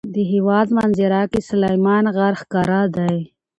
[0.13, 3.15] د هېواد منظره کې سلیمان غر ښکاره دی.